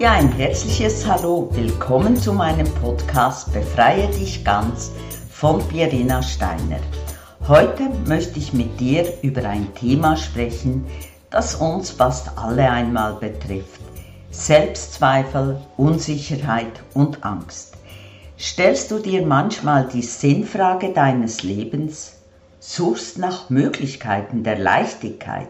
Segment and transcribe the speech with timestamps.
[0.00, 1.48] Ja, ein herzliches Hallo.
[1.52, 4.90] Willkommen zu meinem Podcast Befreie dich ganz
[5.30, 6.80] von Pierina Steiner.
[7.46, 10.84] Heute möchte ich mit dir über ein Thema sprechen,
[11.30, 13.80] das uns fast alle einmal betrifft.
[14.32, 17.76] Selbstzweifel, Unsicherheit und Angst.
[18.36, 22.16] Stellst du dir manchmal die Sinnfrage deines Lebens?
[22.58, 25.48] Suchst nach Möglichkeiten der Leichtigkeit,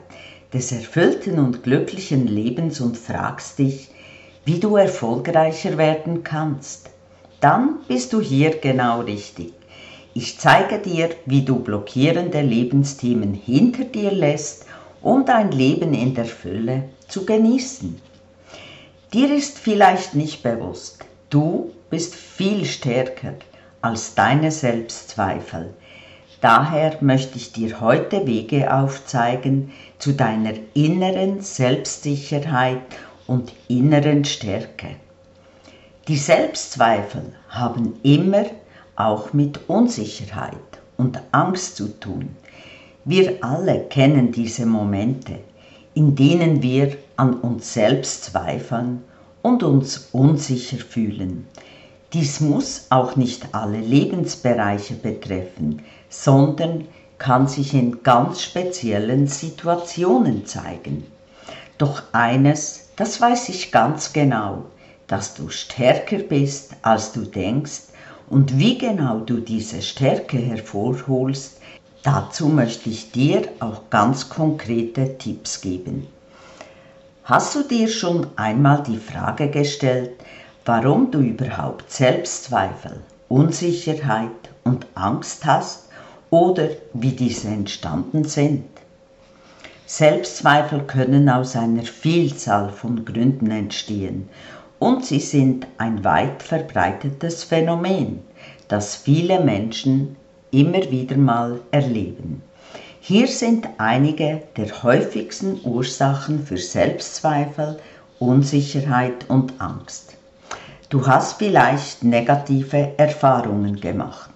[0.52, 3.88] des erfüllten und glücklichen Lebens und fragst dich,
[4.44, 6.90] wie du erfolgreicher werden kannst,
[7.40, 9.52] dann bist du hier genau richtig.
[10.12, 14.66] Ich zeige dir, wie du blockierende Lebensthemen hinter dir lässt,
[15.02, 18.00] um dein Leben in der Fülle zu genießen.
[19.12, 23.34] Dir ist vielleicht nicht bewusst, du bist viel stärker
[23.80, 25.74] als deine Selbstzweifel.
[26.40, 32.82] Daher möchte ich dir heute Wege aufzeigen zu deiner inneren Selbstsicherheit
[33.26, 34.96] und inneren Stärke.
[36.08, 38.44] Die Selbstzweifel haben immer
[38.96, 40.58] auch mit Unsicherheit
[40.96, 42.36] und Angst zu tun.
[43.04, 45.38] Wir alle kennen diese Momente,
[45.94, 49.02] in denen wir an uns selbst zweifeln
[49.42, 51.46] und uns unsicher fühlen.
[52.12, 56.86] Dies muss auch nicht alle Lebensbereiche betreffen, sondern
[57.18, 61.04] kann sich in ganz speziellen Situationen zeigen.
[61.76, 64.64] Doch eines das weiß ich ganz genau,
[65.06, 67.82] dass du stärker bist, als du denkst
[68.28, 71.58] und wie genau du diese Stärke hervorholst,
[72.02, 76.06] dazu möchte ich dir auch ganz konkrete Tipps geben.
[77.24, 80.12] Hast du dir schon einmal die Frage gestellt,
[80.64, 84.30] warum du überhaupt Selbstzweifel, Unsicherheit
[84.62, 85.88] und Angst hast
[86.30, 88.64] oder wie diese entstanden sind?
[89.86, 94.30] Selbstzweifel können aus einer Vielzahl von Gründen entstehen
[94.78, 98.20] und sie sind ein weit verbreitetes Phänomen,
[98.68, 100.16] das viele Menschen
[100.50, 102.40] immer wieder mal erleben.
[103.00, 107.78] Hier sind einige der häufigsten Ursachen für Selbstzweifel,
[108.18, 110.16] Unsicherheit und Angst.
[110.88, 114.30] Du hast vielleicht negative Erfahrungen gemacht.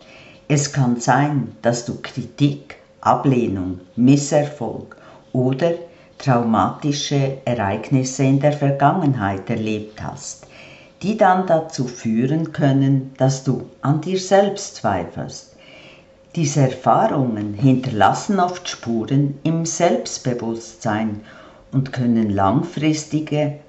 [0.46, 4.97] Es kann sein, dass du Kritik, Ablehnung, Misserfolg
[5.38, 5.74] oder
[6.18, 10.48] traumatische Ereignisse in der Vergangenheit erlebt hast,
[11.02, 15.54] die dann dazu führen können, dass du an dir selbst zweifelst.
[16.34, 21.20] Diese Erfahrungen hinterlassen oft Spuren im Selbstbewusstsein
[21.70, 23.60] und können langfristige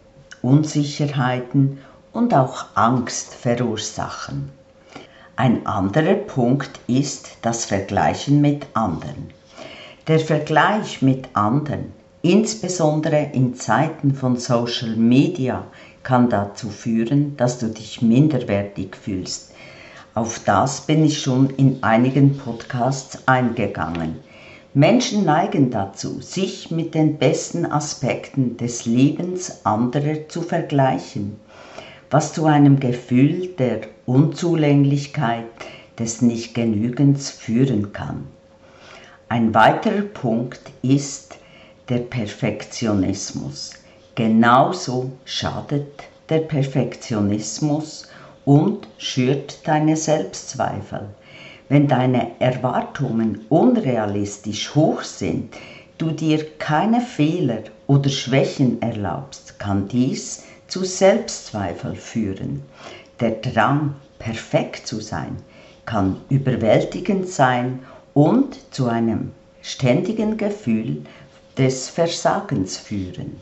[0.41, 1.77] Unsicherheiten
[2.13, 4.49] und auch Angst verursachen.
[5.35, 9.38] Ein anderer Punkt ist das Vergleichen mit anderen.
[10.09, 11.93] Der Vergleich mit anderen,
[12.23, 15.67] insbesondere in Zeiten von Social Media,
[16.01, 19.51] kann dazu führen, dass du dich minderwertig fühlst.
[20.15, 24.15] Auf das bin ich schon in einigen Podcasts eingegangen.
[24.73, 31.39] Menschen neigen dazu, sich mit den besten Aspekten des Lebens anderer zu vergleichen,
[32.09, 35.45] was zu einem Gefühl der Unzulänglichkeit,
[35.99, 38.25] des Nichtgenügens führen kann.
[39.31, 41.37] Ein weiterer Punkt ist
[41.87, 43.73] der Perfektionismus.
[44.15, 48.07] Genauso schadet der Perfektionismus
[48.43, 51.09] und schürt deine Selbstzweifel.
[51.69, 55.53] Wenn deine Erwartungen unrealistisch hoch sind,
[55.99, 62.63] du dir keine Fehler oder Schwächen erlaubst, kann dies zu Selbstzweifel führen.
[63.19, 65.37] Der Drang, perfekt zu sein,
[65.85, 67.81] kann überwältigend sein
[68.19, 69.31] und zu einem
[69.61, 71.03] ständigen Gefühl
[71.57, 73.39] des Versagens führen.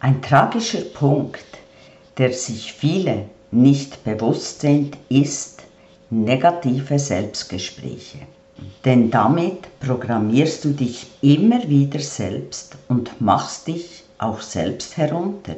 [0.00, 1.44] Ein tragischer Punkt,
[2.16, 5.64] der sich viele nicht bewusst sind, ist
[6.08, 8.20] negative Selbstgespräche.
[8.86, 15.56] Denn damit programmierst du dich immer wieder selbst und machst dich auch selbst herunter.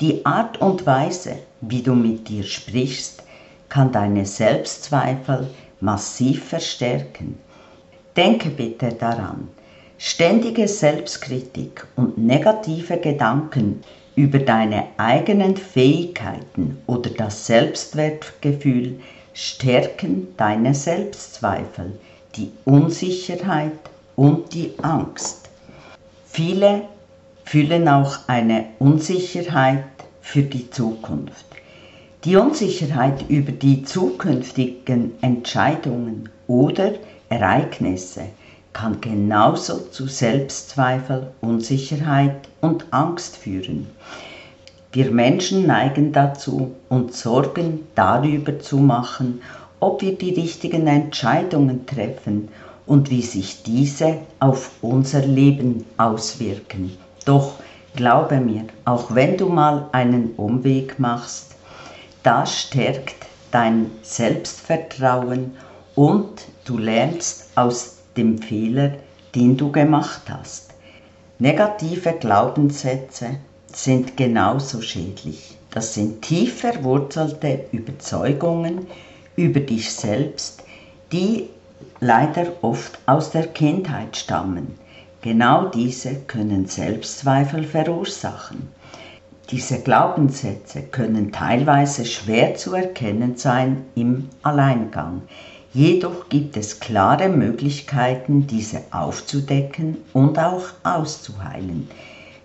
[0.00, 3.22] Die Art und Weise, wie du mit dir sprichst,
[3.68, 5.48] kann deine Selbstzweifel
[5.78, 7.38] massiv verstärken.
[8.16, 9.48] Denke bitte daran,
[9.96, 13.82] ständige Selbstkritik und negative Gedanken
[14.16, 19.00] über deine eigenen Fähigkeiten oder das Selbstwertgefühl
[19.32, 21.98] stärken deine Selbstzweifel,
[22.36, 23.72] die Unsicherheit
[24.14, 25.48] und die Angst.
[26.26, 26.82] Viele
[27.44, 29.84] fühlen auch eine Unsicherheit
[30.20, 31.46] für die Zukunft.
[32.24, 36.92] Die Unsicherheit über die zukünftigen Entscheidungen oder
[37.32, 38.26] Ereignisse
[38.72, 43.86] kann genauso zu Selbstzweifel, Unsicherheit und Angst führen.
[44.92, 49.40] Wir Menschen neigen dazu, uns Sorgen darüber zu machen,
[49.80, 52.48] ob wir die richtigen Entscheidungen treffen
[52.86, 56.96] und wie sich diese auf unser Leben auswirken.
[57.24, 57.54] Doch
[57.96, 61.56] glaube mir, auch wenn du mal einen Umweg machst,
[62.22, 68.92] das stärkt dein Selbstvertrauen und du lernst aus dem Fehler,
[69.34, 70.70] den du gemacht hast.
[71.38, 73.36] Negative Glaubenssätze
[73.66, 75.56] sind genauso schädlich.
[75.70, 78.86] Das sind tief verwurzelte Überzeugungen
[79.36, 80.62] über dich selbst,
[81.10, 81.48] die
[82.00, 84.78] leider oft aus der Kindheit stammen.
[85.22, 88.68] Genau diese können Selbstzweifel verursachen.
[89.50, 95.22] Diese Glaubenssätze können teilweise schwer zu erkennen sein im Alleingang.
[95.74, 101.88] Jedoch gibt es klare Möglichkeiten, diese aufzudecken und auch auszuheilen.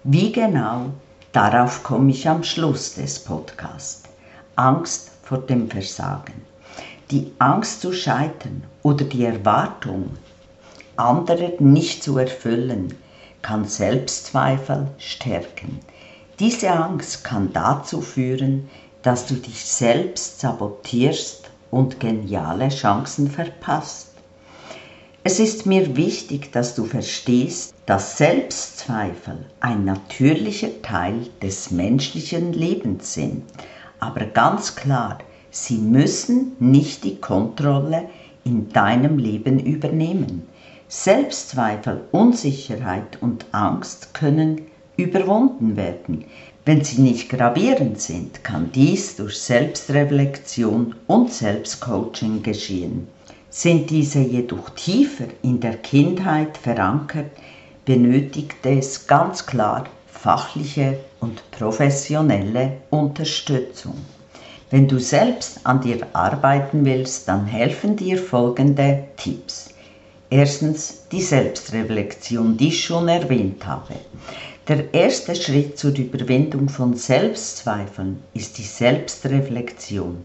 [0.06, 0.92] Wie genau,
[1.34, 4.04] darauf komme ich am Schluss des Podcasts.
[4.56, 6.36] Angst vor dem Versagen.
[7.12, 10.12] Die Angst zu scheitern oder die Erwartung,
[10.96, 12.94] andere nicht zu erfüllen,
[13.42, 15.80] kann Selbstzweifel stärken.
[16.40, 18.70] Diese Angst kann dazu führen,
[19.02, 24.10] dass du dich selbst sabotierst und geniale Chancen verpasst.
[25.24, 33.14] Es ist mir wichtig, dass du verstehst, dass Selbstzweifel ein natürlicher Teil des menschlichen Lebens
[33.14, 33.44] sind.
[34.00, 35.18] Aber ganz klar,
[35.52, 38.04] sie müssen nicht die Kontrolle
[38.46, 40.48] in deinem Leben übernehmen.
[40.88, 44.62] Selbstzweifel, Unsicherheit und Angst können
[44.96, 46.24] überwunden werden.
[46.68, 53.08] Wenn sie nicht gravierend sind, kann dies durch Selbstreflexion und Selbstcoaching geschehen.
[53.50, 57.32] Sind diese jedoch tiefer in der Kindheit verankert,
[57.86, 63.96] benötigt es ganz klar fachliche und professionelle Unterstützung.
[64.70, 69.70] Wenn du selbst an dir arbeiten willst, dann helfen dir folgende Tipps.
[70.30, 73.94] Erstens die Selbstreflexion, die ich schon erwähnt habe.
[74.68, 80.18] Der erste Schritt zur Überwindung von Selbstzweifeln ist die Selbstreflexion.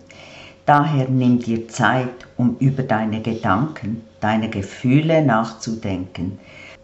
[0.67, 6.41] Daher nimm dir Zeit, um über deine Gedanken, deine Gefühle nachzudenken.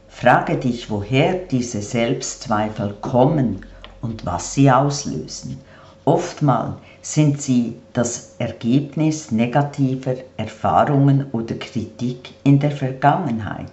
[0.08, 3.66] Frage dich, woher diese Selbstzweifel kommen
[4.02, 5.58] und was sie auslösen.
[6.04, 13.66] Oftmals sind sie das Ergebnis negativer Erfahrungen oder Kritik in der Vergangenheit.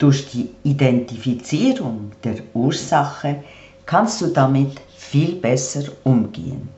[0.00, 3.44] Durch die Identifizierung der Ursache
[3.84, 6.70] kannst du damit viel besser umgehen.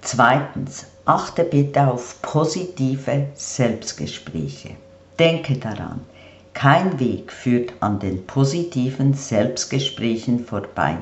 [0.00, 4.70] Zweitens, achte bitte auf positive Selbstgespräche.
[5.20, 6.00] Denke daran,
[6.52, 10.96] kein Weg führt an den positiven Selbstgesprächen vorbei.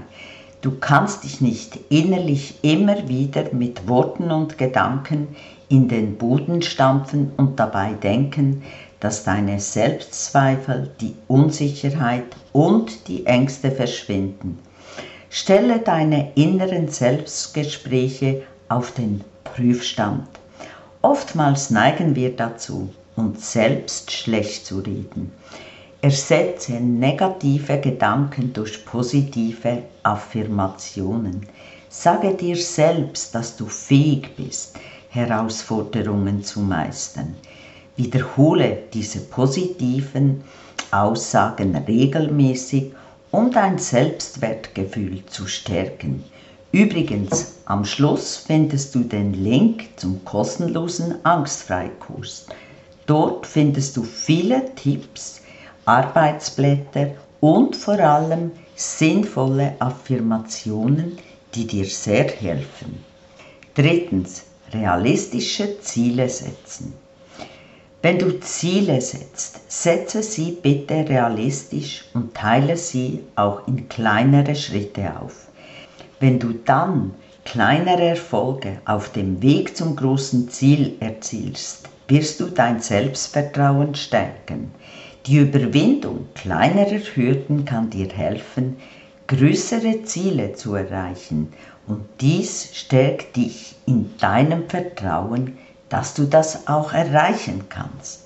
[0.61, 5.29] Du kannst dich nicht innerlich immer wieder mit Worten und Gedanken
[5.71, 8.63] in den Boden stampfen und dabei denken,
[9.03, 14.61] dass deine Selbstzweifel, die Unsicherheit und die Ängste verschwinden.
[15.29, 20.29] Stelle deine inneren Selbstgespräche auf den Prüfstand.
[21.01, 25.33] Oftmals neigen wir dazu, uns selbst schlecht zu reden.
[26.01, 31.49] Ersetze negative Gedanken durch positive Affirmationen.
[31.89, 34.79] Sage dir selbst, dass du fähig bist,
[35.11, 37.35] Herausforderungen zu meistern.
[37.97, 40.43] Wiederhole diese positiven
[40.91, 42.93] Aussagen regelmäßig,
[43.31, 46.25] um dein Selbstwertgefühl zu stärken.
[46.73, 52.47] Übrigens, am Schluss findest du den Link zum kostenlosen Angstfreikurs.
[53.07, 55.43] Dort findest du viele Tipps,
[55.85, 61.19] Arbeitsblätter und vor allem sinnvolle Affirmationen,
[61.55, 63.05] die dir sehr helfen.
[63.75, 66.95] Drittens, realistische Ziele setzen.
[68.03, 75.13] Wenn du Ziele setzt, setze sie bitte realistisch und teile sie auch in kleinere Schritte
[75.21, 75.47] auf.
[76.19, 82.81] Wenn du dann kleinere Erfolge auf dem Weg zum großen Ziel erzielst, wirst du dein
[82.81, 84.73] Selbstvertrauen stärken.
[85.27, 88.79] Die Überwindung kleinerer Hürden kann dir helfen,
[89.29, 91.53] größere Ziele zu erreichen
[91.87, 95.57] und dies stärkt dich in deinem Vertrauen
[95.93, 98.23] dass du das auch erreichen kannst.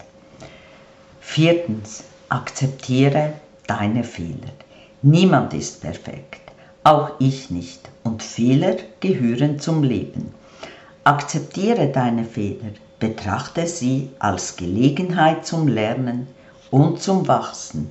[1.20, 3.32] Viertens, akzeptiere
[3.66, 4.52] deine Fehler.
[5.02, 6.42] Niemand ist perfekt,
[6.84, 10.32] auch ich nicht, und Fehler gehören zum Leben.
[11.02, 12.70] Akzeptiere deine Fehler,
[13.00, 16.28] betrachte sie als Gelegenheit zum Lernen
[16.70, 17.90] und zum Wachsen.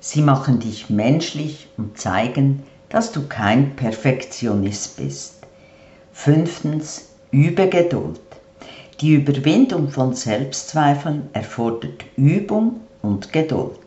[0.00, 5.46] Sie machen dich menschlich und zeigen, dass du kein Perfektionist bist.
[6.12, 8.18] Fünftens, übe Geduld.
[9.02, 13.80] Die Überwindung von Selbstzweifeln erfordert Übung und Geduld.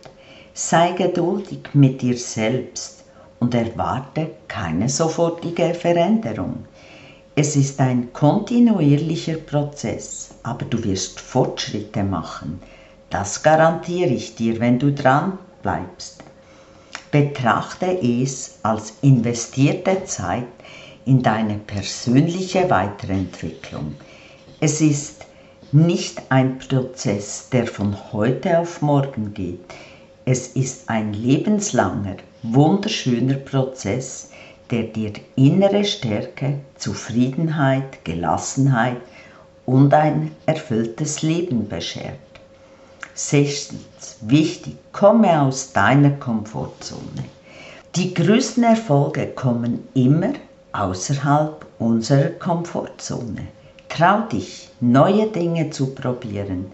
[0.54, 3.06] Sei geduldig mit dir selbst
[3.40, 6.66] und erwarte keine sofortige Veränderung.
[7.34, 12.60] Es ist ein kontinuierlicher Prozess, aber du wirst Fortschritte machen.
[13.10, 16.26] Das garantiere ich dir, wenn du dran bleibst.
[17.12, 20.44] Betrachte es als investierte Zeit
[21.06, 23.96] in deine persönliche Weiterentwicklung.
[24.68, 25.28] Es ist
[25.72, 29.60] nicht ein Prozess, der von heute auf morgen geht.
[30.26, 34.32] Es ist ein lebenslanger, wunderschöner Prozess,
[34.72, 38.98] der dir innere Stärke, Zufriedenheit, Gelassenheit
[39.68, 42.18] und ein erfülltes Leben beschert.
[43.14, 47.26] Sechstens, wichtig, komme aus deiner Komfortzone.
[47.96, 50.34] Die größten Erfolge kommen immer
[50.72, 53.46] außerhalb unserer Komfortzone.
[53.98, 56.74] Trau dich, neue Dinge zu probieren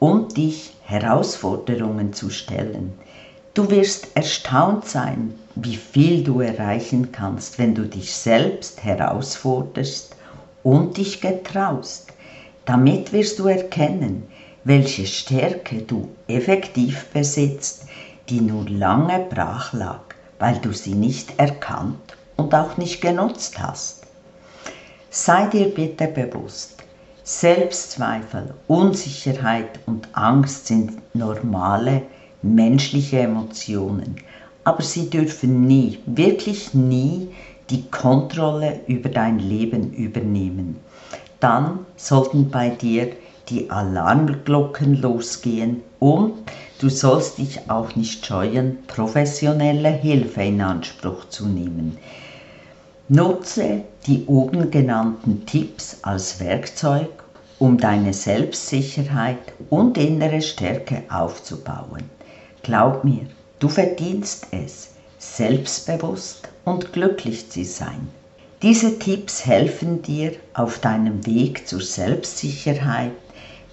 [0.00, 2.92] und dich Herausforderungen zu stellen.
[3.54, 10.14] Du wirst erstaunt sein, wie viel du erreichen kannst, wenn du dich selbst herausforderst
[10.62, 12.12] und dich getraust.
[12.66, 14.28] Damit wirst du erkennen,
[14.64, 17.84] welche Stärke du effektiv besitzt,
[18.28, 20.02] die nur lange brach lag,
[20.38, 24.07] weil du sie nicht erkannt und auch nicht genutzt hast.
[25.20, 26.84] Sei dir bitte bewusst,
[27.24, 32.02] Selbstzweifel, Unsicherheit und Angst sind normale
[32.40, 34.14] menschliche Emotionen,
[34.62, 37.30] aber sie dürfen nie, wirklich nie
[37.68, 40.76] die Kontrolle über dein Leben übernehmen.
[41.40, 43.10] Dann sollten bei dir
[43.48, 46.34] die Alarmglocken losgehen und
[46.78, 51.98] du sollst dich auch nicht scheuen, professionelle Hilfe in Anspruch zu nehmen.
[53.10, 57.08] Nutze die oben genannten Tipps als Werkzeug,
[57.58, 59.38] um deine Selbstsicherheit
[59.70, 62.04] und innere Stärke aufzubauen.
[62.62, 63.24] Glaub mir,
[63.60, 68.08] du verdienst es, selbstbewusst und glücklich zu sein.
[68.60, 73.12] Diese Tipps helfen dir auf deinem Weg zur Selbstsicherheit,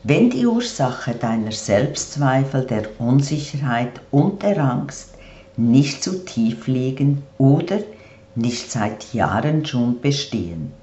[0.04, 5.10] wenn die Ursache deiner Selbstzweifel, der Unsicherheit und der Angst
[5.58, 7.80] nicht zu tief liegen oder
[8.36, 10.74] nicht seit Jahren schon bestehen.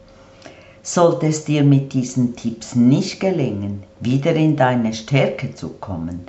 [0.83, 6.27] Sollte es dir mit diesen Tipps nicht gelingen, wieder in deine Stärke zu kommen,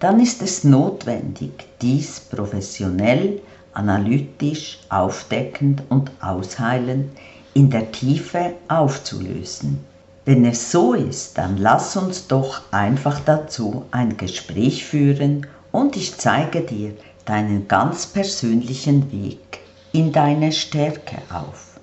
[0.00, 3.40] dann ist es notwendig, dies professionell,
[3.72, 7.10] analytisch, aufdeckend und ausheilend
[7.54, 9.84] in der Tiefe aufzulösen.
[10.24, 16.16] Wenn es so ist, dann lass uns doch einfach dazu ein Gespräch führen und ich
[16.16, 19.61] zeige dir deinen ganz persönlichen Weg
[19.92, 21.78] in deine Stärke auf.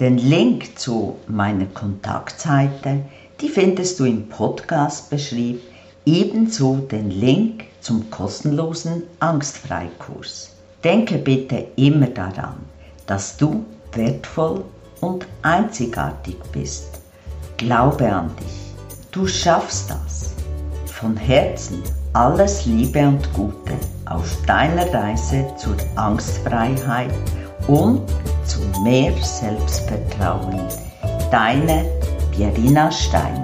[0.00, 3.00] Den Link zu meiner Kontaktseite,
[3.40, 5.60] die findest du im Podcast beschrieben,
[6.06, 10.50] ebenso den Link zum kostenlosen Angstfreikurs.
[10.82, 12.56] Denke bitte immer daran,
[13.06, 14.64] dass du wertvoll
[15.00, 17.00] und einzigartig bist.
[17.56, 18.74] Glaube an dich.
[19.12, 20.34] Du schaffst das.
[20.86, 23.74] Von Herzen alles Liebe und Gute
[24.06, 27.12] auf deiner Reise zur Angstfreiheit
[27.66, 28.02] und
[28.44, 30.60] zu mehr Selbstvertrauen.
[31.30, 31.84] Deine
[32.32, 33.43] Pierina Stein.